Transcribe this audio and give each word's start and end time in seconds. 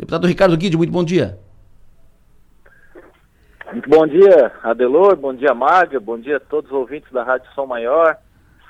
Deputado 0.00 0.26
Ricardo 0.26 0.56
Guide, 0.56 0.78
muito 0.78 0.90
bom 0.90 1.04
dia. 1.04 1.38
Muito 3.70 3.86
bom 3.86 4.06
dia, 4.06 4.50
Adelor, 4.62 5.14
bom 5.14 5.34
dia, 5.34 5.52
Mádia, 5.52 6.00
bom 6.00 6.18
dia 6.18 6.38
a 6.38 6.40
todos 6.40 6.70
os 6.70 6.76
ouvintes 6.76 7.12
da 7.12 7.22
Rádio 7.22 7.46
Som 7.54 7.66
Maior. 7.66 8.16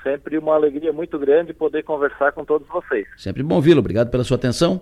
Sempre 0.03 0.37
uma 0.37 0.53
alegria 0.55 0.91
muito 0.91 1.17
grande 1.17 1.53
poder 1.53 1.83
conversar 1.83 2.33
com 2.33 2.43
todos 2.43 2.67
vocês. 2.67 3.07
Sempre 3.15 3.43
bom 3.43 3.61
vê-lo, 3.61 3.79
obrigado 3.79 4.09
pela 4.09 4.25
sua 4.25 4.35
atenção. 4.35 4.81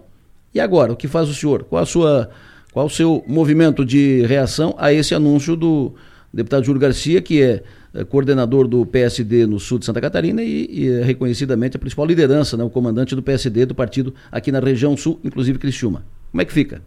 E 0.52 0.60
agora, 0.60 0.92
o 0.92 0.96
que 0.96 1.08
faz 1.08 1.30
o 1.30 1.36
senhor? 1.36 1.66
Qual 1.66 1.84
a 1.84 1.86
sua, 1.86 2.32
qual 2.74 2.88
o 2.88 2.90
seu 2.90 3.24
movimento 3.28 3.86
de 3.86 4.26
reação 4.26 4.74
a 4.80 4.92
esse 4.92 5.14
anúncio 5.14 5.56
do 5.56 5.94
deputado 6.34 6.66
Júlio 6.66 6.82
Garcia, 6.82 7.22
que 7.22 7.44
é, 7.44 7.62
é 7.94 8.04
coordenador 8.04 8.68
do 8.68 8.88
PSD 8.88 9.46
no 9.46 9.60
sul 9.60 9.78
de 9.78 9.86
Santa 9.86 10.02
Catarina 10.02 10.42
e, 10.42 10.66
e 10.68 10.90
é 10.90 11.04
reconhecidamente 11.04 11.78
a 11.78 11.80
principal 11.80 12.08
liderança, 12.08 12.58
né, 12.58 12.64
o 12.64 12.72
comandante 12.72 13.16
do 13.16 13.22
PSD 13.22 13.68
do 13.68 13.76
partido 13.76 14.16
aqui 14.32 14.52
na 14.52 14.60
região 14.60 14.98
sul, 14.98 15.20
inclusive 15.24 15.60
Criciúma. 15.60 16.04
Como 16.32 16.42
é 16.42 16.46
que 16.46 16.54
fica? 16.54 16.82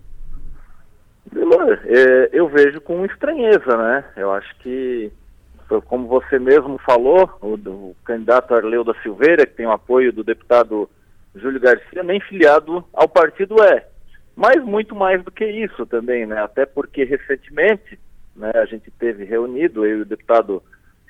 É, 1.84 2.30
eu 2.32 2.48
vejo 2.48 2.80
com 2.80 3.04
estranheza, 3.04 3.76
né? 3.76 4.04
Eu 4.16 4.32
acho 4.32 4.54
que, 4.58 5.10
como 5.86 6.06
você 6.06 6.38
mesmo 6.38 6.78
falou, 6.78 7.30
o, 7.40 7.54
o 7.54 7.96
candidato 8.04 8.54
Arleu 8.54 8.84
da 8.84 8.94
Silveira, 9.02 9.46
que 9.46 9.54
tem 9.54 9.66
o 9.66 9.72
apoio 9.72 10.12
do 10.12 10.24
deputado 10.24 10.88
Júlio 11.34 11.60
Garcia, 11.60 12.02
nem 12.02 12.20
filiado 12.20 12.84
ao 12.92 13.08
partido 13.08 13.62
é. 13.62 13.86
Mas 14.34 14.62
muito 14.64 14.94
mais 14.94 15.22
do 15.22 15.30
que 15.30 15.44
isso 15.44 15.86
também, 15.86 16.26
né? 16.26 16.42
Até 16.42 16.64
porque 16.64 17.04
recentemente 17.04 17.98
né, 18.34 18.50
a 18.54 18.64
gente 18.64 18.90
teve 18.90 19.24
reunido, 19.24 19.84
eu 19.84 19.98
e 19.98 20.02
o 20.02 20.06
deputado 20.06 20.62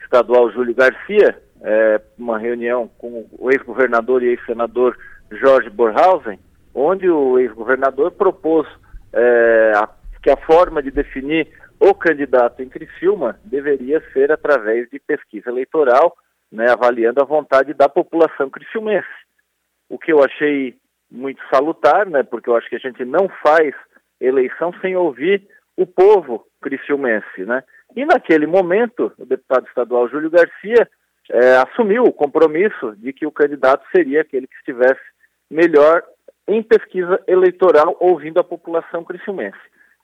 estadual 0.02 0.50
Júlio 0.50 0.74
Garcia, 0.74 1.38
é, 1.62 2.00
uma 2.18 2.38
reunião 2.38 2.90
com 2.98 3.26
o 3.38 3.50
ex-governador 3.50 4.22
e 4.22 4.28
ex-senador 4.28 4.96
Jorge 5.30 5.70
Borhausen, 5.70 6.38
onde 6.74 7.08
o 7.08 7.38
ex-governador 7.38 8.12
propôs 8.12 8.66
é, 9.12 9.72
a, 9.74 9.88
que 10.22 10.30
a 10.30 10.36
forma 10.36 10.82
de 10.82 10.90
definir 10.90 11.48
o 11.78 11.94
candidato 11.94 12.62
em 12.62 12.68
Criciúma 12.68 13.38
deveria 13.44 14.00
ser 14.12 14.30
através 14.30 14.88
de 14.90 15.00
pesquisa 15.00 15.50
eleitoral, 15.50 16.16
né, 16.50 16.70
avaliando 16.70 17.20
a 17.20 17.26
vontade 17.26 17.74
da 17.74 17.88
população 17.88 18.48
criciumense. 18.48 19.08
O 19.88 19.98
que 19.98 20.12
eu 20.12 20.22
achei 20.22 20.76
muito 21.10 21.42
salutar, 21.52 22.06
né, 22.06 22.22
porque 22.22 22.48
eu 22.48 22.56
acho 22.56 22.68
que 22.68 22.76
a 22.76 22.78
gente 22.78 23.04
não 23.04 23.28
faz 23.42 23.74
eleição 24.20 24.72
sem 24.80 24.96
ouvir 24.96 25.46
o 25.76 25.86
povo 25.86 26.46
criciumense, 26.60 27.44
né? 27.44 27.64
E 27.96 28.04
naquele 28.06 28.46
momento, 28.46 29.12
o 29.18 29.26
deputado 29.26 29.66
estadual 29.66 30.08
Júlio 30.08 30.30
Garcia 30.30 30.88
é, 31.30 31.56
assumiu 31.56 32.04
o 32.04 32.12
compromisso 32.12 32.94
de 32.96 33.12
que 33.12 33.26
o 33.26 33.32
candidato 33.32 33.84
seria 33.94 34.22
aquele 34.22 34.46
que 34.46 34.56
estivesse 34.56 35.00
melhor 35.50 36.02
em 36.46 36.62
pesquisa 36.62 37.22
eleitoral 37.26 37.96
ouvindo 38.00 38.40
a 38.40 38.44
população 38.44 39.04
criciumense. 39.04 39.58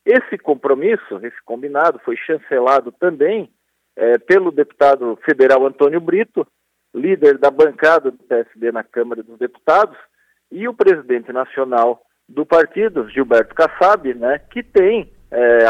Esse 0.04 0.38
compromisso, 0.38 1.18
esse 1.22 1.42
combinado, 1.44 1.98
foi 2.04 2.16
chancelado 2.16 2.92
também 2.92 3.50
é, 3.96 4.16
pelo 4.18 4.50
deputado 4.50 5.18
federal 5.24 5.66
Antônio 5.66 6.00
Brito, 6.00 6.46
líder 6.94 7.36
da 7.38 7.50
bancada 7.50 8.10
do 8.10 8.18
PSD 8.18 8.72
na 8.72 8.82
Câmara 8.82 9.22
dos 9.22 9.38
Deputados, 9.38 9.96
e 10.50 10.66
o 10.66 10.74
presidente 10.74 11.32
nacional 11.32 12.02
do 12.28 12.46
partido, 12.46 13.08
Gilberto 13.08 13.54
Kassab, 13.54 14.14
né, 14.14 14.38
que 14.50 14.62
tem, 14.62 15.12
é, 15.30 15.64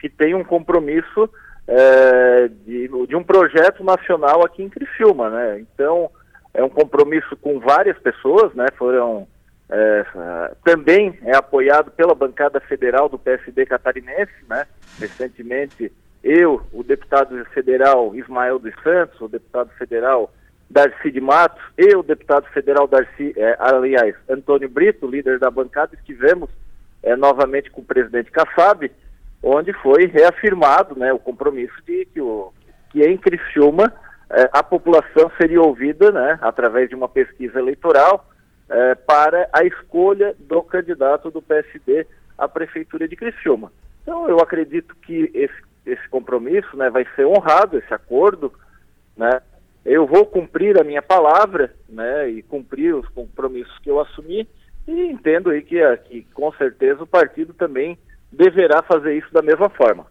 que 0.00 0.08
tem 0.08 0.34
um 0.34 0.44
compromisso 0.44 1.30
é, 1.66 2.48
de, 2.48 2.88
de, 3.06 3.16
um 3.16 3.22
projeto 3.22 3.82
nacional 3.82 4.44
aqui 4.44 4.62
em 4.62 4.68
Criciúma. 4.68 5.30
Né? 5.30 5.60
Então, 5.60 6.10
é 6.52 6.62
um 6.62 6.68
compromisso 6.68 7.36
com 7.36 7.58
várias 7.60 7.98
pessoas, 7.98 8.54
né? 8.54 8.66
foram 8.76 9.26
é, 9.70 10.04
também 10.62 11.18
é 11.22 11.36
apoiado 11.36 11.90
pela 11.90 12.14
bancada 12.14 12.60
federal 12.60 13.08
do 13.08 13.18
PSD 13.18 13.66
catarinense, 13.66 14.32
né? 14.48 14.66
Recentemente, 14.98 15.90
eu, 16.22 16.62
o 16.72 16.82
deputado 16.82 17.44
federal 17.46 18.14
Ismael 18.14 18.58
dos 18.58 18.74
Santos, 18.82 19.20
o 19.20 19.28
deputado 19.28 19.70
federal 19.78 20.32
Darcy 20.70 21.10
de 21.10 21.20
Matos 21.20 21.62
e 21.78 21.94
o 21.94 22.02
deputado 22.02 22.46
federal 22.46 22.86
Darcy, 22.86 23.32
é, 23.36 23.56
aliás, 23.58 24.14
Antônio 24.28 24.68
Brito, 24.68 25.06
líder 25.06 25.38
da 25.38 25.50
bancada, 25.50 25.94
estivemos 25.94 26.50
é, 27.02 27.14
novamente 27.16 27.70
com 27.70 27.80
o 27.80 27.84
presidente 27.84 28.30
Kassab, 28.30 28.90
onde 29.42 29.72
foi 29.74 30.06
reafirmado 30.06 30.98
né, 30.98 31.12
o 31.12 31.18
compromisso 31.18 31.74
de 31.86 32.06
que, 32.06 32.20
o, 32.20 32.52
que 32.90 33.02
em 33.02 33.16
Criciúma 33.16 33.92
é, 34.30 34.48
a 34.52 34.62
população 34.62 35.30
seria 35.38 35.60
ouvida 35.60 36.10
né, 36.10 36.38
através 36.40 36.88
de 36.88 36.94
uma 36.94 37.08
pesquisa 37.08 37.58
eleitoral 37.58 38.26
é, 38.68 38.94
para 38.94 39.48
a 39.52 39.64
escolha 39.64 40.34
do 40.38 40.62
candidato 40.62 41.30
do 41.30 41.42
PSD 41.42 42.06
à 42.36 42.48
Prefeitura 42.48 43.06
de 43.06 43.16
Criciúma. 43.16 43.72
Então, 44.02 44.28
eu 44.28 44.38
acredito 44.38 44.94
que 44.96 45.30
esse, 45.34 45.54
esse 45.86 46.08
compromisso 46.08 46.76
né, 46.76 46.90
vai 46.90 47.06
ser 47.14 47.26
honrado, 47.26 47.78
esse 47.78 47.92
acordo. 47.92 48.52
Né? 49.16 49.40
Eu 49.84 50.06
vou 50.06 50.26
cumprir 50.26 50.80
a 50.80 50.84
minha 50.84 51.02
palavra 51.02 51.74
né, 51.88 52.28
e 52.28 52.42
cumprir 52.42 52.94
os 52.94 53.08
compromissos 53.08 53.78
que 53.78 53.90
eu 53.90 54.00
assumi 54.00 54.48
e 54.86 55.06
entendo 55.06 55.50
aí 55.50 55.62
que, 55.62 55.80
que 56.08 56.26
com 56.34 56.52
certeza 56.52 57.02
o 57.02 57.06
partido 57.06 57.54
também 57.54 57.98
deverá 58.30 58.82
fazer 58.82 59.16
isso 59.16 59.32
da 59.32 59.42
mesma 59.42 59.70
forma. 59.70 60.06